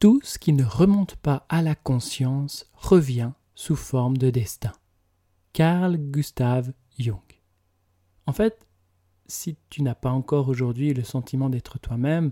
[0.00, 4.70] Tout ce qui ne remonte pas à la conscience revient sous forme de destin.
[5.52, 7.18] Carl Gustav Jung.
[8.26, 8.64] En fait,
[9.26, 12.30] si tu n'as pas encore aujourd'hui le sentiment d'être toi-même,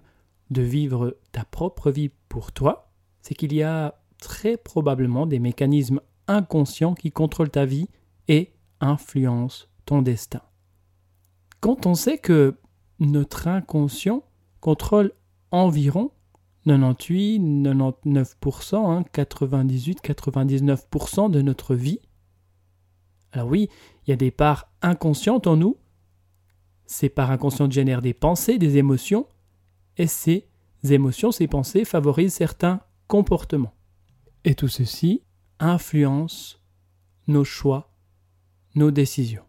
[0.50, 6.00] de vivre ta propre vie pour toi, c'est qu'il y a très probablement des mécanismes
[6.28, 7.88] inconscients qui contrôlent ta vie
[8.28, 10.42] et influencent ton destin.
[11.58, 12.54] Quand on sait que
[13.00, 14.22] notre inconscient
[14.60, 15.10] contrôle
[15.50, 16.12] environ
[16.66, 22.00] 98, 99%, 98, 99% de notre vie,
[23.32, 23.68] alors oui,
[24.06, 25.76] il y a des parts inconscientes en nous,
[26.86, 29.26] ces parts inconscientes génèrent des pensées, des émotions,
[29.96, 30.48] et ces
[30.82, 33.74] émotions, ces pensées favorisent certains comportements.
[34.44, 35.22] Et tout ceci
[35.58, 36.62] influence
[37.26, 37.92] nos choix,
[38.74, 39.44] nos décisions.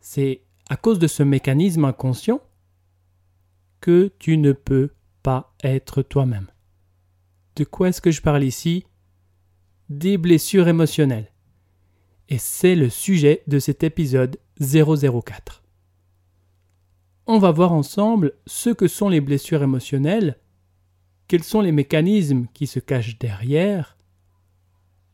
[0.00, 2.40] C'est à cause de ce mécanisme inconscient
[3.80, 4.94] que tu ne peux pas
[5.64, 6.46] être toi-même.
[7.56, 8.84] De quoi est-ce que je parle ici?
[9.88, 11.30] Des blessures émotionnelles.
[12.28, 15.62] Et c'est le sujet de cet épisode 004.
[17.26, 20.38] On va voir ensemble ce que sont les blessures émotionnelles,
[21.28, 23.96] quels sont les mécanismes qui se cachent derrière,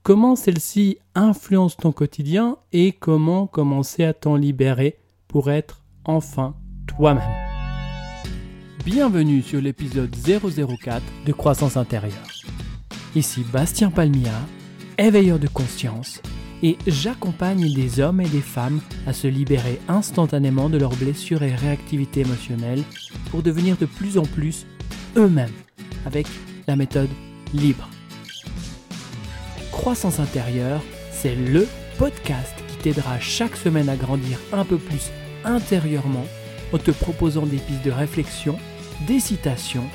[0.03, 6.57] comment celles-ci influencent ton quotidien et comment commencer à t'en libérer pour être enfin
[6.87, 7.50] toi-même.
[8.85, 12.15] Bienvenue sur l'épisode 004 de Croissance intérieure.
[13.15, 14.33] Ici Bastien Palmia,
[14.97, 16.23] éveilleur de conscience,
[16.63, 21.55] et j'accompagne des hommes et des femmes à se libérer instantanément de leurs blessures et
[21.55, 22.83] réactivités émotionnelles
[23.31, 24.65] pour devenir de plus en plus
[25.15, 25.53] eux-mêmes
[26.07, 26.27] avec
[26.67, 27.11] la méthode
[27.53, 27.87] libre.
[29.73, 35.11] Croissance intérieure, c'est le podcast qui t'aidera chaque semaine à grandir un peu plus
[35.45, 36.25] intérieurement
[36.73, 38.59] en te proposant des pistes de réflexion,
[39.07, 39.89] des citations,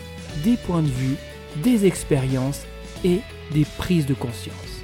[0.44, 1.16] des points de vue,
[1.64, 2.64] des expériences
[3.04, 3.22] et
[3.54, 4.82] des prises de conscience.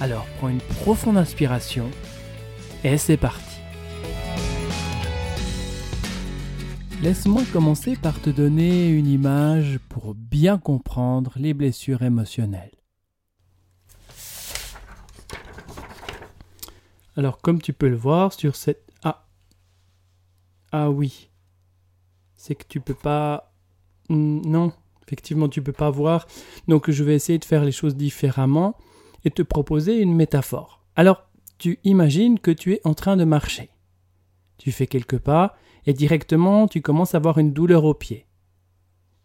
[0.00, 1.90] Alors prends une profonde inspiration
[2.84, 3.42] et c'est parti.
[7.02, 12.72] Laisse-moi commencer par te donner une image pour bien comprendre les blessures émotionnelles.
[17.16, 18.90] Alors comme tu peux le voir sur cette...
[19.02, 19.26] Ah
[20.72, 21.30] Ah oui.
[22.46, 23.52] C'est que tu peux pas...
[24.08, 24.72] Hmm, non,
[25.04, 26.28] effectivement tu peux pas voir.
[26.68, 28.76] Donc je vais essayer de faire les choses différemment
[29.24, 30.84] et te proposer une métaphore.
[30.94, 33.70] Alors tu imagines que tu es en train de marcher.
[34.58, 38.26] Tu fais quelques pas et directement tu commences à avoir une douleur au pied.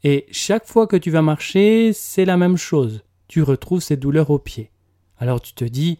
[0.03, 3.03] Et chaque fois que tu vas marcher, c'est la même chose.
[3.28, 4.72] Tu retrouves cette douleur au pied.
[5.20, 6.00] Alors tu te dis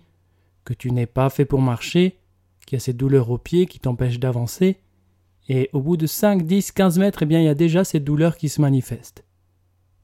[0.66, 2.18] que tu n'es pas fait pour marcher,
[2.66, 4.80] qu'il y a cette douleur au pied qui t'empêche d'avancer,
[5.54, 8.06] et au bout de 5, 10, 15 mètres, eh bien, il y a déjà cette
[8.06, 9.26] douleur qui se manifeste.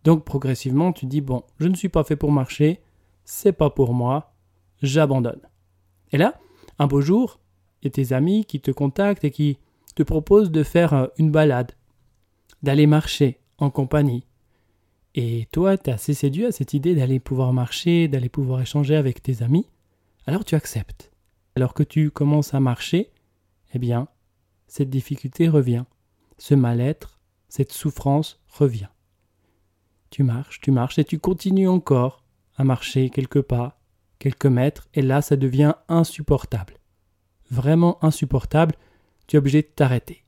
[0.03, 2.81] Donc progressivement, tu dis bon, je ne suis pas fait pour marcher,
[3.24, 4.34] c'est pas pour moi,
[4.81, 5.40] j'abandonne.
[6.12, 6.38] Et là,
[6.80, 7.40] un beau jour,
[7.81, 9.58] il y a tes amis qui te contactent et qui
[9.96, 11.72] te proposent de faire euh, une balade,
[12.62, 14.25] d'aller marcher en compagnie.
[15.16, 18.97] Et toi, tu es assez séduit à cette idée d'aller pouvoir marcher, d'aller pouvoir échanger
[18.97, 19.69] avec tes amis,
[20.25, 21.09] alors tu acceptes.
[21.56, 23.12] Alors que tu commences à marcher,
[23.74, 24.09] eh bien,
[24.67, 25.85] cette difficulté revient,
[26.38, 27.19] ce mal-être,
[27.50, 28.89] cette souffrance revient.
[30.09, 32.23] Tu marches, tu marches et tu continues encore
[32.55, 33.79] à marcher quelques pas,
[34.19, 36.75] quelques mètres, et là ça devient insupportable.
[37.50, 38.75] Vraiment insupportable,
[39.28, 40.23] tu es obligé de t'arrêter.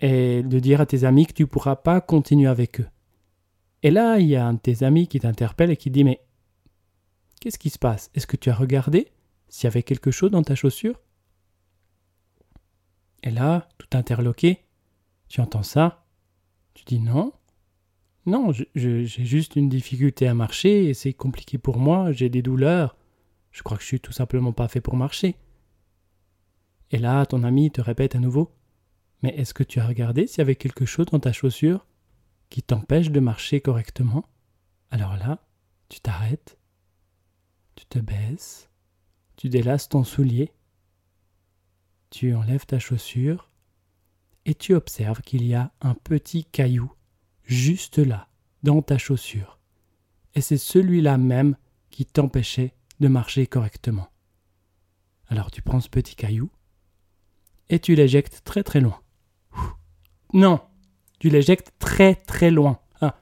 [0.00, 2.88] Et de dire à tes amis que tu ne pourras pas continuer avec eux.
[3.82, 6.20] Et là, il y a un de tes amis qui t'interpelle et qui dit Mais
[7.40, 8.10] qu'est-ce qui se passe?
[8.14, 9.08] Est-ce que tu as regardé
[9.48, 11.00] s'il y avait quelque chose dans ta chaussure?
[13.26, 14.64] Et là, tout interloqué,
[15.28, 16.06] tu entends ça,
[16.74, 17.32] tu dis non,
[18.24, 22.96] non, j'ai juste une difficulté à marcher et c'est compliqué pour moi, j'ai des douleurs.
[23.50, 25.34] Je crois que je suis tout simplement pas fait pour marcher.
[26.92, 28.52] Et là, ton ami te répète à nouveau.
[29.22, 31.84] Mais est-ce que tu as regardé s'il y avait quelque chose dans ta chaussure
[32.48, 34.28] qui t'empêche de marcher correctement?
[34.92, 35.40] Alors là,
[35.88, 36.58] tu t'arrêtes,
[37.74, 38.70] tu te baisses,
[39.36, 40.52] tu délasses ton soulier,
[42.10, 43.50] tu enlèves ta chaussure
[44.44, 46.92] et tu observes qu'il y a un petit caillou
[47.44, 48.28] juste là,
[48.62, 49.58] dans ta chaussure.
[50.34, 51.56] Et c'est celui-là même
[51.90, 54.08] qui t'empêchait de marcher correctement.
[55.28, 56.50] Alors tu prends ce petit caillou
[57.68, 59.00] et tu l'éjectes très très loin.
[60.32, 60.60] Non,
[61.18, 62.80] tu l'éjectes très très loin.
[63.00, 63.18] Ah.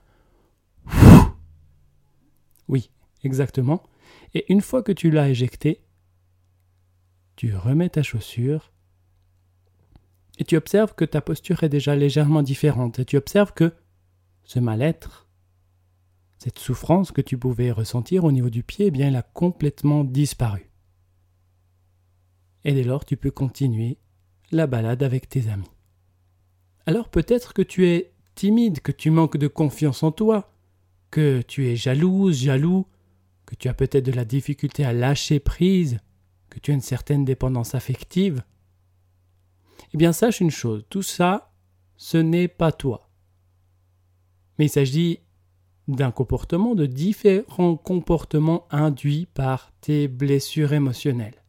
[2.69, 2.91] Oui,
[3.23, 3.83] exactement.
[4.35, 5.85] Et une fois que tu l'as éjecté,
[7.37, 8.73] tu remets ta chaussure
[10.39, 13.73] et tu observes que ta posture est déjà légèrement différente et tu observes que
[14.45, 15.25] ce mal-être
[16.45, 20.05] cette souffrance que tu pouvais ressentir au niveau du pied, eh bien, elle a complètement
[20.05, 20.71] disparu.
[22.65, 23.97] Et dès lors, tu peux continuer
[24.51, 25.71] la balade avec tes amis.
[26.85, 30.53] Alors peut-être que tu es timide, que tu manques de confiance en toi,
[31.11, 32.87] que tu es jalouse, jaloux,
[33.47, 35.99] que tu as peut-être de la difficulté à lâcher prise,
[36.51, 38.43] que tu as une certaine dépendance affective.
[39.93, 41.53] Eh bien, sache une chose, tout ça,
[41.97, 43.11] ce n'est pas toi.
[44.59, 45.21] Mais il s'agit
[45.89, 51.43] d'un comportement, de différents comportements induits par tes blessures émotionnelles.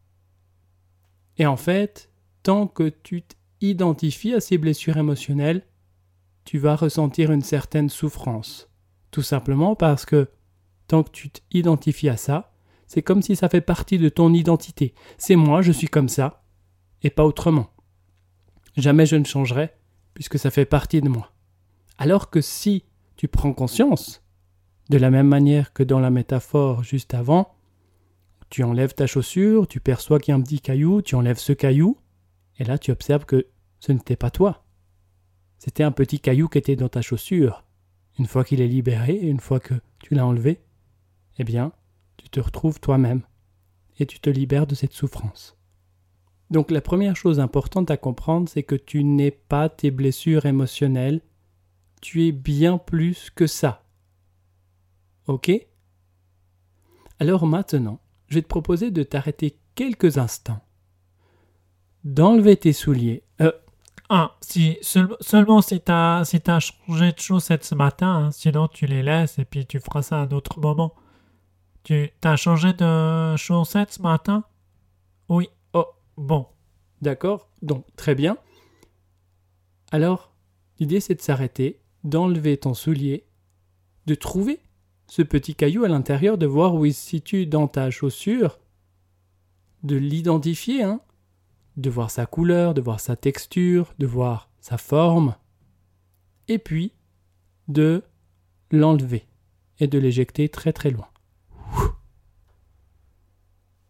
[1.38, 2.10] Et en fait,
[2.44, 3.24] tant que tu
[3.60, 5.66] t'identifies à ces blessures émotionnelles,
[6.44, 8.70] tu vas ressentir une certaine souffrance.
[9.12, 10.30] Tout simplement parce que
[10.88, 12.54] tant que tu t'identifies à ça,
[12.88, 14.94] c'est comme si ça fait partie de ton identité.
[15.18, 16.44] C'est moi, je suis comme ça,
[17.02, 17.75] et pas autrement.
[18.78, 19.74] Jamais je ne changerai,
[20.14, 21.32] puisque ça fait partie de moi.
[21.98, 22.84] Alors que si
[23.16, 24.22] tu prends conscience,
[24.90, 27.56] de la même manière que dans la métaphore juste avant,
[28.50, 31.54] tu enlèves ta chaussure, tu perçois qu'il y a un petit caillou, tu enlèves ce
[31.54, 31.98] caillou,
[32.60, 33.48] et là tu observes que
[33.80, 34.66] ce n'était pas toi.
[35.58, 37.64] C'était un petit caillou qui était dans ta chaussure.
[38.20, 40.62] Une fois qu'il est libéré, une fois que tu l'as enlevé,
[41.38, 41.72] eh bien,
[42.18, 43.24] tu te retrouves toi-même
[44.00, 45.55] et tu te libères de cette souffrance.
[46.56, 51.20] Donc la première chose importante à comprendre, c'est que tu n'es pas tes blessures émotionnelles,
[52.02, 53.84] tu es bien plus que ça.
[55.28, 55.52] Ok?
[57.20, 58.00] Alors maintenant,
[58.30, 60.62] je vais te proposer de t'arrêter quelques instants,
[62.06, 63.26] d'enlever tes souliers.
[63.42, 63.52] Euh,
[64.08, 66.24] ah, si, seulement si si as
[66.62, 70.22] changé de chaussettes ce matin, hein, sinon tu les laisses et puis tu feras ça
[70.22, 70.94] à un autre moment.
[71.84, 74.46] Tu t'as changé de chaussettes ce matin?
[75.28, 75.50] Oui.
[76.18, 76.48] Bon.
[77.02, 78.38] D'accord, donc très bien.
[79.92, 80.34] Alors,
[80.80, 83.28] l'idée c'est de s'arrêter, d'enlever ton soulier,
[84.06, 84.60] de trouver
[85.08, 88.60] ce petit caillou à l'intérieur, de voir où il se situe dans ta chaussure,
[89.84, 91.02] de l'identifier, hein,
[91.78, 95.36] de voir sa couleur, de voir sa texture, de voir sa forme,
[96.48, 96.94] et puis
[97.68, 98.04] de
[98.72, 99.28] l'enlever
[99.80, 101.08] et de l'éjecter très très loin.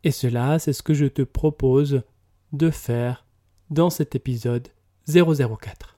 [0.04, 2.04] Et cela, c'est ce que je te propose
[2.56, 3.26] de faire
[3.70, 4.70] dans cet épisode
[5.08, 5.98] 004.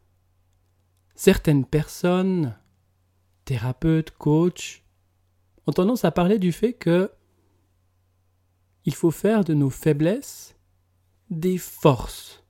[1.16, 2.56] Certaines personnes,
[3.46, 4.84] thérapeutes, coachs,
[5.66, 7.12] ont tendance à parler du fait que
[8.86, 10.56] il faut faire de nos faiblesses
[11.30, 12.44] des forces.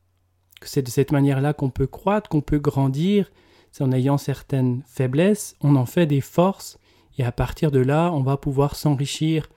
[0.61, 3.31] Que c'est de cette manière-là qu'on peut croître, qu'on peut grandir.
[3.71, 6.77] C'est en ayant certaines faiblesses, on en fait des forces,
[7.17, 9.49] et à partir de là, on va pouvoir s'enrichir,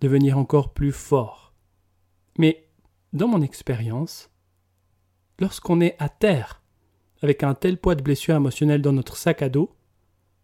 [0.00, 1.52] devenir encore plus fort.
[2.38, 2.69] Mais
[3.12, 4.30] dans mon expérience,
[5.38, 6.62] lorsqu'on est à terre,
[7.22, 9.74] avec un tel poids de blessure émotionnelle dans notre sac à dos,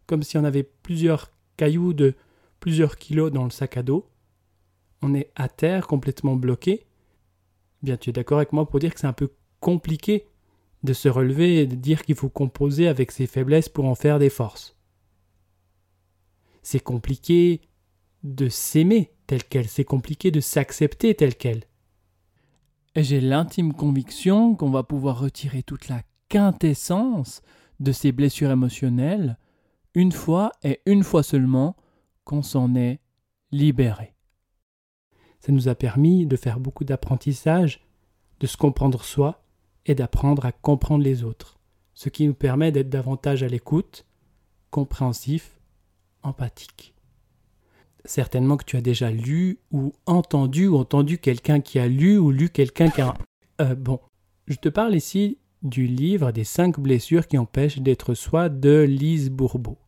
[0.06, 2.14] comme si on avait plusieurs cailloux de
[2.60, 4.08] plusieurs kilos dans le sac à dos,
[5.02, 6.86] on est à terre complètement bloqué.
[7.82, 9.30] Bien, tu es d'accord avec moi pour dire que c'est un peu
[9.60, 10.26] compliqué
[10.82, 14.18] de se relever et de dire qu'il faut composer avec ses faiblesses pour en faire
[14.18, 14.76] des forces.
[16.62, 17.60] C'est compliqué
[18.22, 21.64] de s'aimer tel quel, c'est compliqué de s'accepter tel quel.
[22.96, 26.00] Et j'ai l'intime conviction qu'on va pouvoir retirer toute la
[26.30, 27.42] quintessence
[27.78, 29.36] de ces blessures émotionnelles
[29.94, 31.76] une fois et une fois seulement
[32.24, 33.00] qu'on s'en est
[33.52, 34.14] libéré.
[35.40, 37.86] Ça nous a permis de faire beaucoup d'apprentissage,
[38.40, 39.44] de se comprendre soi
[39.84, 41.58] et d'apprendre à comprendre les autres,
[41.92, 44.06] ce qui nous permet d'être davantage à l'écoute,
[44.70, 45.60] compréhensif,
[46.22, 46.95] empathique.
[48.06, 52.30] Certainement que tu as déjà lu ou entendu ou entendu quelqu'un qui a lu ou
[52.30, 53.14] lu quelqu'un qui a...
[53.60, 54.00] Euh, bon,
[54.46, 59.30] je te parle ici du livre des cinq blessures qui empêchent d'être soi de Lise
[59.30, 59.78] Bourbeau.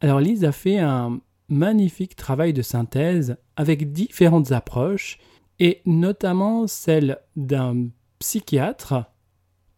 [0.00, 5.18] Alors Lise a fait un, magnifique travail de synthèse avec différentes approches
[5.58, 9.04] et notamment celle d'un psychiatre,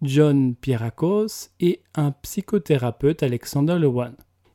[0.02, 4.14] John Pierakos, et un psychothérapeute, Alexander Lewan.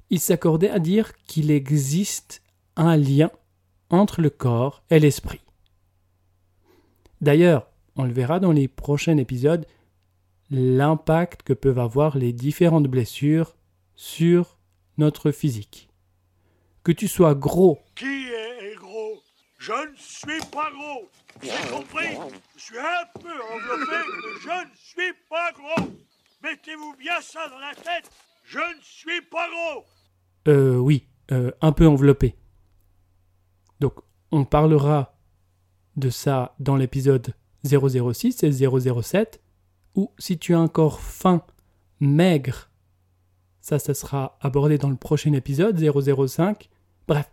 [0.09, 2.41] Ils s'accordaient à dire qu'il existe
[2.75, 3.31] un lien
[3.89, 5.41] entre le corps et l'esprit.
[7.21, 9.65] D'ailleurs, on le verra dans les prochains épisodes,
[10.49, 13.55] l'impact que peuvent avoir les différentes blessures
[13.95, 14.57] sur
[14.97, 15.89] notre physique
[16.85, 17.79] que tu sois gros.
[17.95, 19.23] Qui est gros?
[19.57, 21.09] Je ne suis pas gros.
[21.41, 22.09] Avez compris
[22.55, 25.91] Je suis un peu enveloppé, mais je ne suis pas gros.
[26.43, 28.11] Mettez-vous bien ça dans la tête.
[28.43, 29.85] Je ne suis pas gros.
[30.47, 32.35] Euh, oui, euh, un peu enveloppé.
[33.79, 33.93] Donc,
[34.31, 35.15] on parlera
[35.95, 39.41] de ça dans l'épisode 006 et 007,
[39.95, 41.43] ou si tu as un corps fin,
[41.99, 42.69] maigre,
[43.61, 46.69] ça, ça sera abordé dans le prochain épisode 005,
[47.07, 47.29] Bref,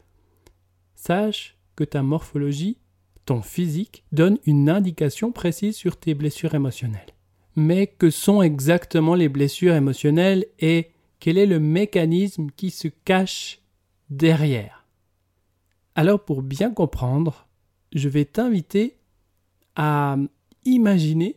[0.94, 2.78] sache que ta morphologie,
[3.24, 7.14] ton physique, donne une indication précise sur tes blessures émotionnelles.
[7.56, 13.60] Mais que sont exactement les blessures émotionnelles et quel est le mécanisme qui se cache
[14.10, 14.81] derrière?
[15.94, 17.46] Alors pour bien comprendre,
[17.92, 18.98] je vais t'inviter
[19.76, 20.16] à
[20.64, 21.36] imaginer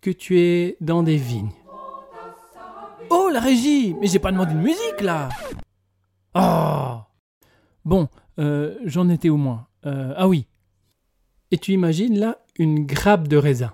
[0.00, 1.52] que tu es dans des vignes.
[3.10, 5.28] Oh, la régie Mais j'ai pas demandé de musique là
[6.34, 7.00] Oh
[7.84, 9.66] Bon, euh, j'en étais au moins.
[9.84, 10.46] Euh, ah oui.
[11.50, 13.72] Et tu imagines là une grappe de raisin.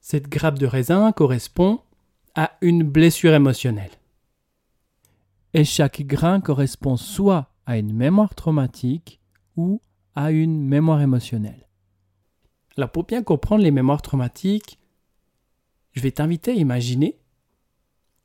[0.00, 1.80] Cette grappe de raisin correspond
[2.34, 3.92] à une blessure émotionnelle.
[5.54, 9.20] Et chaque grain correspond soit à une mémoire traumatique
[9.56, 9.80] ou
[10.16, 11.68] à une mémoire émotionnelle.
[12.76, 14.80] Alors pour bien comprendre les mémoires traumatiques,
[15.92, 17.20] je vais t'inviter à imaginer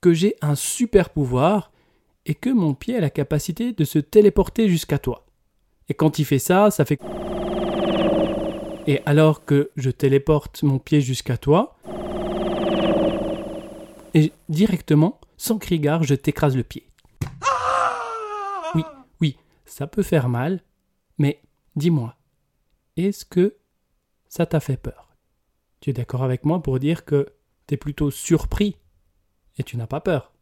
[0.01, 1.71] que j'ai un super pouvoir
[2.25, 5.27] et que mon pied a la capacité de se téléporter jusqu'à toi.
[5.89, 6.99] Et quand il fait ça, ça fait...
[8.87, 11.77] Et alors que je téléporte mon pied jusqu'à toi,
[14.15, 16.87] et directement, sans cri gare, je t'écrase le pied.
[19.65, 20.63] Ça peut faire mal,
[21.17, 21.41] mais
[21.75, 22.15] dis-moi,
[22.97, 23.57] est-ce que
[24.27, 25.15] ça t'a fait peur?
[25.79, 27.33] Tu es d'accord avec moi pour dire que
[27.67, 28.77] tu es plutôt surpris
[29.57, 30.33] et tu n'as pas peur.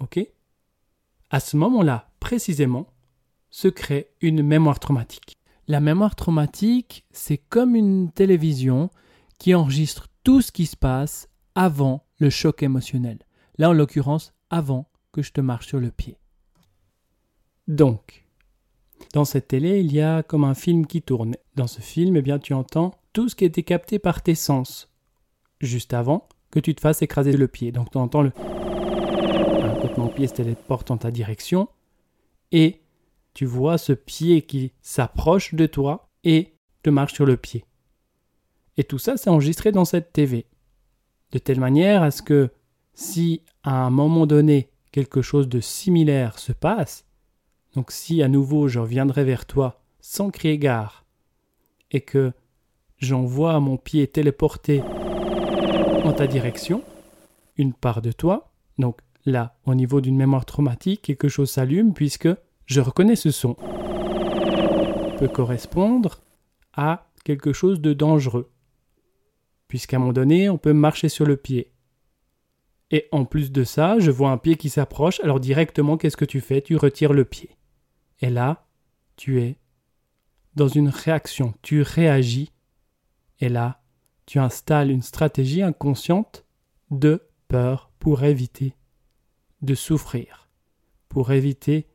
[0.00, 0.20] Ok?
[1.30, 2.86] À ce moment-là, précisément,
[3.50, 5.38] se crée une mémoire traumatique.
[5.66, 8.90] La mémoire traumatique, c'est comme une télévision
[9.38, 13.18] qui enregistre tout ce qui se passe avant le choc émotionnel.
[13.58, 16.18] Là, en l'occurrence, avant que je te marche sur le pied.
[17.68, 18.24] Donc,
[19.12, 21.36] dans cette télé, il y a comme un film qui tourne.
[21.54, 24.90] Dans ce film, eh bien, tu entends tout ce qui été capté par tes sens,
[25.60, 27.70] juste avant que tu te fasses écraser le pied.
[27.70, 28.30] Donc, tu entends le...
[28.30, 31.68] Quand mon pied se téléporte en ta direction,
[32.52, 32.80] et
[33.34, 37.64] tu vois ce pied qui s'approche de toi et te marche sur le pied.
[38.78, 40.46] Et tout ça, c'est enregistré dans cette TV
[41.32, 42.50] de telle manière à ce que
[42.94, 47.04] si à un moment donné quelque chose de similaire se passe,
[47.74, 51.04] donc si à nouveau je reviendrai vers toi sans crier gare,
[51.90, 52.32] et que
[52.98, 56.82] j'envoie mon pied téléporté en ta direction,
[57.56, 62.28] une part de toi, donc là, au niveau d'une mémoire traumatique, quelque chose s'allume puisque
[62.66, 63.54] je reconnais ce son.
[65.18, 66.20] peut correspondre
[66.74, 68.50] à quelque chose de dangereux
[69.68, 71.70] puisqu'à un moment donné, on peut marcher sur le pied.
[72.90, 76.24] Et en plus de ça, je vois un pied qui s'approche, alors directement, qu'est-ce que
[76.24, 76.62] tu fais?
[76.62, 77.50] Tu retires le pied.
[78.20, 78.66] Et là,
[79.16, 79.58] tu es
[80.54, 82.50] dans une réaction, tu réagis,
[83.40, 83.82] et là,
[84.26, 86.44] tu installes une stratégie inconsciente
[86.90, 88.74] de peur pour éviter
[89.62, 90.48] de souffrir,
[91.08, 91.86] pour éviter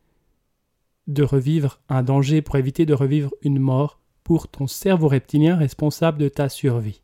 [1.08, 6.18] de revivre un danger, pour éviter de revivre une mort pour ton cerveau reptilien responsable
[6.18, 7.02] de ta survie.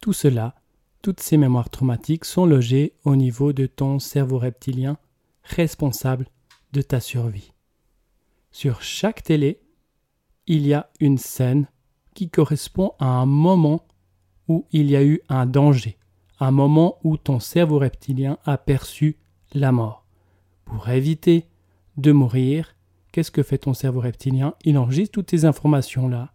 [0.00, 0.54] Tout cela,
[1.02, 4.96] toutes ces mémoires traumatiques sont logées au niveau de ton cerveau reptilien
[5.42, 6.26] responsable
[6.72, 7.52] de ta survie.
[8.52, 9.60] Sur chaque télé,
[10.46, 11.66] il y a une scène
[12.14, 13.84] qui correspond à un moment
[14.46, 15.98] où il y a eu un danger,
[16.38, 19.16] un moment où ton cerveau reptilien a perçu
[19.54, 20.06] la mort.
[20.64, 21.46] Pour éviter
[21.96, 22.76] de mourir,
[23.10, 24.54] qu'est-ce que fait ton cerveau reptilien?
[24.64, 26.32] Il enregistre toutes ces informations-là.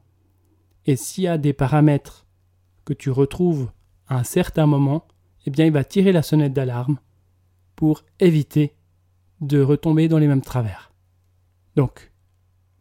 [0.85, 2.27] Et s'il y a des paramètres
[2.85, 3.69] que tu retrouves
[4.07, 5.07] à un certain moment,
[5.45, 6.99] eh bien, il va tirer la sonnette d'alarme
[7.75, 8.73] pour éviter
[9.41, 10.91] de retomber dans les mêmes travers.
[11.75, 12.11] Donc,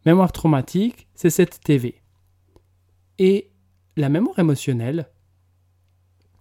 [0.05, 2.01] mémoire traumatique, c'est cette TV.
[3.19, 3.51] Et
[3.95, 5.09] la mémoire émotionnelle,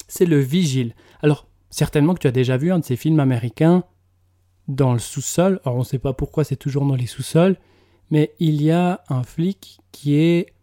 [0.08, 0.94] c'est le vigile.
[1.22, 3.84] Alors, certainement que tu as déjà vu un de ces films américains
[4.68, 5.60] dans le sous-sol.
[5.64, 7.56] Alors, on ne sait pas pourquoi c'est toujours dans les sous-sols,
[8.10, 10.54] mais il y a un flic qui est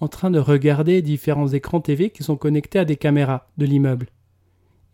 [0.00, 4.08] en train de regarder différents écrans TV qui sont connectés à des caméras de l'immeuble.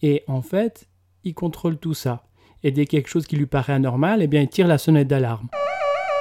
[0.02, 0.88] Et en fait,
[1.24, 2.26] il contrôle tout ça.
[2.62, 5.48] Et dès quelque chose qui lui paraît anormal, eh bien, il tire la sonnette d'alarme.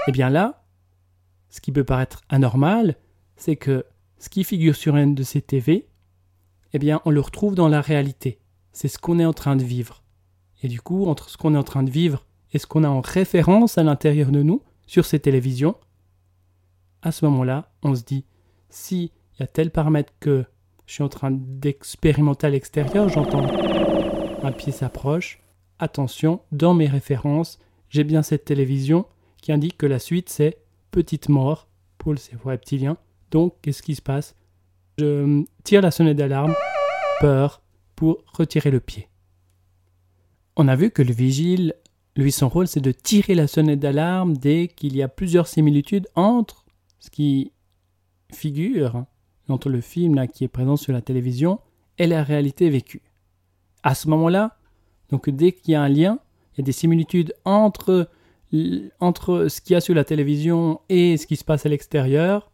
[0.07, 0.65] Eh bien là,
[1.49, 2.95] ce qui peut paraître anormal,
[3.35, 3.85] c'est que
[4.17, 5.87] ce qui figure sur une de ces TV,
[6.73, 8.39] eh bien, on le retrouve dans la réalité.
[8.71, 10.03] C'est ce qu'on est en train de vivre.
[10.63, 12.89] Et du coup, entre ce qu'on est en train de vivre et ce qu'on a
[12.89, 15.75] en référence à l'intérieur de nous, sur ces télévisions,
[17.01, 18.25] à ce moment-là, on se dit
[18.73, 20.45] si y a tel paramètre que
[20.85, 23.45] je suis en train d'expérimenter à l'extérieur, j'entends
[24.43, 25.39] un pied s'approche,
[25.79, 29.05] attention, dans mes références, j'ai bien cette télévision
[29.41, 30.57] qui indique que la suite c'est
[30.91, 32.97] petite mort pour le cerveau reptilien.
[33.31, 34.35] Donc, qu'est-ce qui se passe?
[34.97, 36.53] Je tire la sonnette d'alarme,
[37.21, 37.61] peur,
[37.95, 39.07] pour retirer le pied.
[40.55, 41.75] On a vu que le vigile
[42.15, 46.07] Lui, son rôle, c'est de tirer la sonnette d'alarme dès qu'il y a plusieurs similitudes
[46.15, 46.65] entre
[46.99, 47.51] ce qui
[48.33, 49.05] figure,
[49.47, 51.59] entre le film qui est présent sur la télévision
[51.97, 53.01] et la réalité vécue.
[53.83, 54.57] À ce moment-là,
[55.09, 56.19] donc dès qu'il y a un lien,
[56.53, 58.09] il y a des similitudes entre,
[58.99, 62.51] entre ce qu'il y a sur la télévision et ce qui se passe à l'extérieur,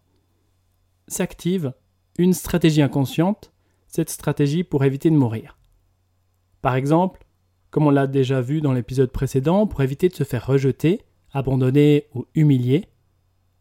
[1.08, 1.74] s'active
[2.18, 3.54] une stratégie inconsciente,
[3.88, 5.58] cette stratégie pour éviter de mourir.
[6.62, 7.26] Par exemple,
[7.70, 12.08] comme on l'a déjà vu dans l'épisode précédent, pour éviter de se faire rejeter, abandonner
[12.14, 12.90] ou humilier,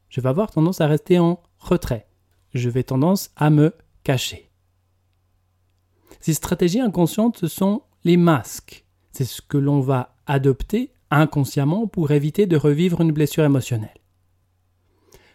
[0.09, 2.08] je vais avoir tendance à rester en retrait.
[2.55, 3.75] Je vais tendance à me
[4.05, 4.51] cacher.
[6.21, 8.85] Ces stratégies inconscientes, ce sont les masques.
[9.13, 13.91] C'est ce que l'on va adopter inconsciemment pour éviter de revivre une blessure émotionnelle.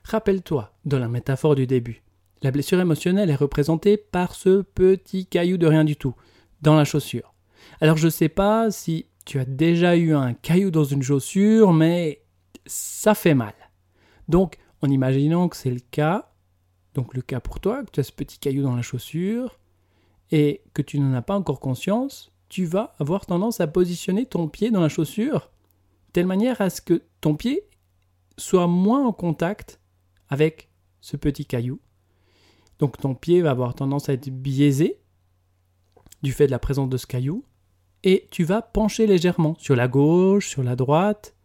[0.03, 2.03] Rappelle-toi de la métaphore du début.
[2.41, 6.13] La blessure émotionnelle est représentée par ce petit caillou de rien du tout
[6.61, 7.33] dans la chaussure.
[7.79, 11.71] Alors je ne sais pas si tu as déjà eu un caillou dans une chaussure,
[11.71, 12.21] mais
[12.65, 13.53] ça fait mal.
[14.27, 16.32] Donc, en imaginant que c'est le cas,
[16.93, 19.59] donc le cas pour toi, que tu as ce petit caillou dans la chaussure,
[20.31, 24.47] et que tu n'en as pas encore conscience, tu vas avoir tendance à positionner ton
[24.47, 25.51] pied dans la chaussure
[26.07, 27.67] de telle manière à ce que ton pied
[28.37, 29.79] soit moins en contact
[30.29, 30.69] avec
[31.01, 31.79] ce petit caillou.
[32.79, 34.99] Donc ton pied va avoir tendance à être biaisé
[36.21, 37.43] du fait de la présence de ce caillou,
[38.03, 41.35] et tu vas pencher légèrement sur la gauche, sur la droite,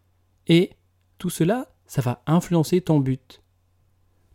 [0.46, 0.70] et
[1.18, 3.42] tout cela, ça va influencer ton but.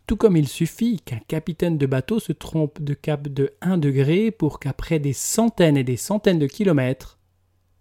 [0.06, 4.30] Tout comme il suffit qu'un capitaine de bateau se trompe de cap de 1 degré
[4.30, 7.18] pour qu'après des centaines et des centaines de kilomètres,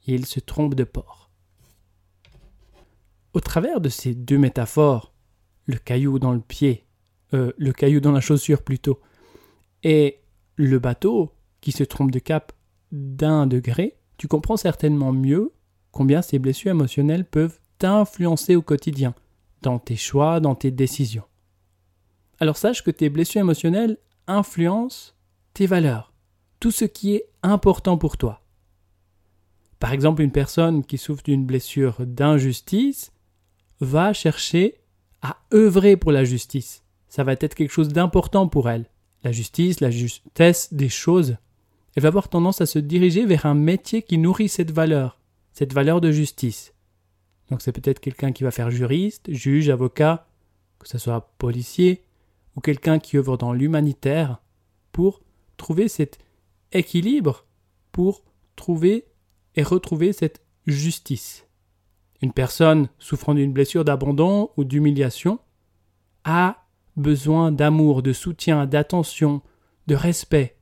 [0.05, 1.29] il se trompe de port.
[3.33, 5.13] Au travers de ces deux métaphores,
[5.65, 6.85] le caillou dans le pied,
[7.33, 9.01] euh, le caillou dans la chaussure plutôt,
[9.83, 10.21] et
[10.55, 12.53] le bateau qui se trompe de cap
[12.91, 15.51] d'un degré, tu comprends certainement mieux
[15.91, 19.13] combien ces blessures émotionnelles peuvent t'influencer au quotidien,
[19.61, 21.23] dans tes choix, dans tes décisions.
[22.43, 23.95] Alors sache que tes blessures émotionnelles
[24.27, 25.13] influencent
[25.53, 26.11] tes valeurs,
[26.59, 28.41] tout ce qui est important pour toi.
[29.79, 33.13] Par exemple, une personne qui souffre d'une blessure d'injustice
[33.79, 34.75] va chercher
[35.21, 36.83] à œuvrer pour la justice.
[37.07, 38.89] Ça va être quelque chose d'important pour elle.
[39.23, 41.37] La justice, la justesse des choses.
[41.95, 45.17] Elle va avoir tendance à se diriger vers un métier qui nourrit cette valeur,
[45.53, 46.73] cette valeur de justice.
[47.49, 50.27] Donc c'est peut-être quelqu'un qui va faire juriste, juge, avocat,
[50.79, 52.03] que ce soit policier,
[52.55, 54.41] ou quelqu'un qui œuvre dans l'humanitaire
[54.91, 55.21] pour
[55.57, 56.19] trouver cet
[56.71, 57.45] équilibre,
[57.91, 58.23] pour
[58.55, 59.05] trouver
[59.55, 61.47] et retrouver cette justice.
[62.21, 65.39] Une personne souffrant d'une blessure d'abandon ou d'humiliation
[66.23, 69.41] a besoin d'amour, de soutien, d'attention,
[69.87, 70.57] de respect.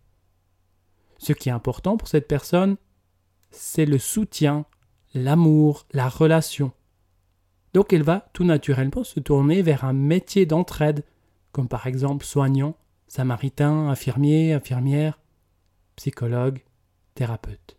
[1.18, 2.78] Ce qui est important pour cette personne,
[3.52, 4.66] c'est le soutien,
[5.14, 6.72] l'amour, la relation.
[7.74, 11.04] Donc elle va tout naturellement se tourner vers un métier d'entraide,
[11.52, 12.76] comme par exemple soignant,
[13.08, 15.20] samaritain, infirmier, infirmière,
[15.96, 16.64] psychologue,
[17.14, 17.78] thérapeute.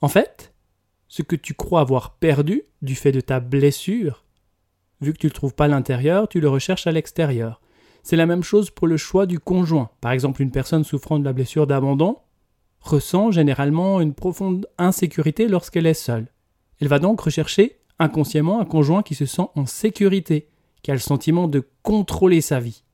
[0.00, 0.52] En fait,
[1.08, 4.24] ce que tu crois avoir perdu du fait de ta blessure,
[5.00, 7.60] vu que tu ne le trouves pas à l'intérieur, tu le recherches à l'extérieur.
[8.02, 9.90] C'est la même chose pour le choix du conjoint.
[10.00, 12.18] Par exemple, une personne souffrant de la blessure d'abandon
[12.80, 16.26] ressent généralement une profonde insécurité lorsqu'elle est seule.
[16.80, 20.48] Elle va donc rechercher inconsciemment un conjoint qui se sent en sécurité,
[20.84, 22.84] qui a le sentiment de contrôler sa vie.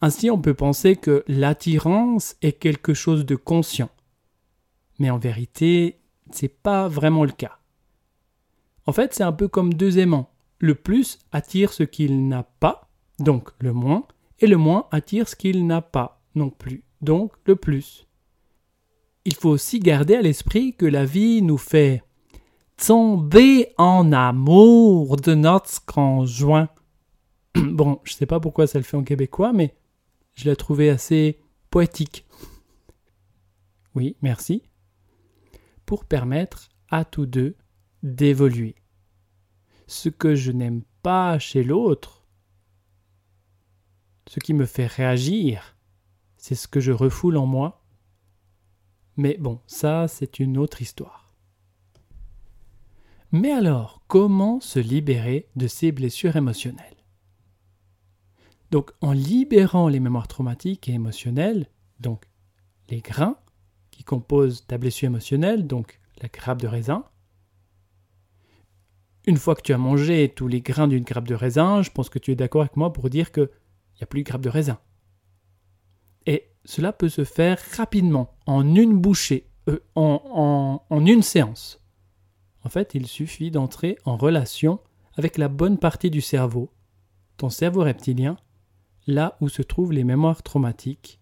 [0.00, 3.90] Ainsi, on peut penser que l'attirance est quelque chose de conscient.
[4.98, 6.00] Mais en vérité,
[6.32, 7.58] c'est pas vraiment le cas.
[8.86, 10.30] En fait, c'est un peu comme deux aimants.
[10.58, 12.88] Le plus attire ce qu'il n'a pas,
[13.20, 14.04] donc le moins,
[14.40, 18.08] et le moins attire ce qu'il n'a pas non plus, donc le plus.
[19.24, 22.02] Il faut aussi garder à l'esprit que la vie nous fait
[22.76, 26.68] tomber en amour de notre conjoint.
[27.54, 29.74] bon, je sais pas pourquoi ça le fait en québécois, mais
[30.34, 32.26] je l'ai trouvé assez poétique.
[33.94, 34.62] Oui, merci.
[35.84, 37.56] Pour permettre à tous deux
[38.02, 38.74] d'évoluer.
[39.86, 42.26] Ce que je n'aime pas chez l'autre,
[44.26, 45.76] ce qui me fait réagir,
[46.36, 47.84] c'est ce que je refoule en moi.
[49.16, 51.34] Mais bon, ça, c'est une autre histoire.
[53.30, 57.01] Mais alors, comment se libérer de ces blessures émotionnelles?
[58.72, 61.66] Donc en libérant les mémoires traumatiques et émotionnelles,
[62.00, 62.24] donc
[62.88, 63.36] les grains
[63.90, 67.04] qui composent ta blessure émotionnelle, donc la grappe de raisin,
[69.26, 72.08] une fois que tu as mangé tous les grains d'une grappe de raisin, je pense
[72.08, 73.50] que tu es d'accord avec moi pour dire qu'il
[73.96, 74.78] n'y a plus de grappe de raisin.
[76.24, 81.78] Et cela peut se faire rapidement, en une bouchée, euh, en, en une séance.
[82.64, 84.80] En fait, il suffit d'entrer en relation
[85.14, 86.72] avec la bonne partie du cerveau,
[87.36, 88.38] ton cerveau reptilien,
[89.06, 91.20] là où se trouvent les mémoires traumatiques,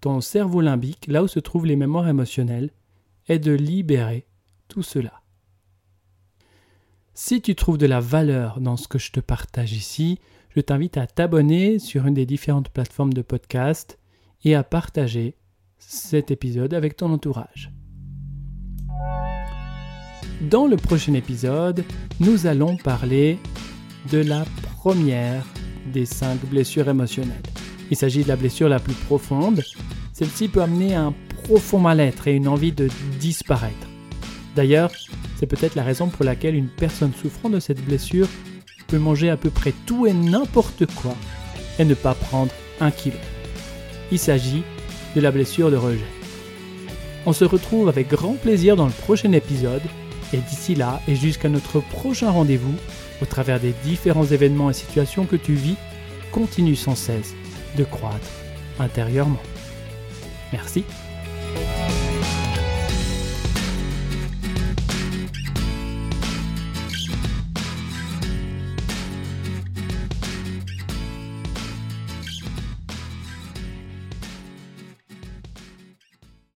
[0.00, 2.70] ton cerveau limbique, là où se trouvent les mémoires émotionnelles,
[3.28, 4.26] et de libérer
[4.68, 5.22] tout cela.
[7.14, 10.18] Si tu trouves de la valeur dans ce que je te partage ici,
[10.54, 13.98] je t'invite à t'abonner sur une des différentes plateformes de podcast
[14.44, 15.34] et à partager
[15.78, 17.72] cet épisode avec ton entourage.
[20.42, 21.84] Dans le prochain épisode,
[22.20, 23.38] nous allons parler
[24.12, 24.44] de la
[24.76, 25.46] première
[25.92, 27.42] des cinq blessures émotionnelles.
[27.90, 29.62] Il s'agit de la blessure la plus profonde.
[30.12, 32.88] Celle-ci peut amener un profond mal-être et une envie de
[33.20, 33.86] disparaître.
[34.56, 34.90] D'ailleurs,
[35.38, 38.28] c'est peut-être la raison pour laquelle une personne souffrant de cette blessure
[38.86, 41.14] peut manger à peu près tout et n'importe quoi
[41.78, 43.16] et ne pas prendre un kilo.
[44.10, 44.62] Il s'agit
[45.14, 46.04] de la blessure de rejet.
[47.26, 49.82] On se retrouve avec grand plaisir dans le prochain épisode
[50.32, 52.74] et d'ici là et jusqu'à notre prochain rendez-vous,
[53.22, 55.76] au travers des différents événements et situations que tu vis,
[56.32, 57.34] continue sans cesse
[57.76, 58.28] de croître
[58.78, 59.42] intérieurement.
[60.52, 60.84] Merci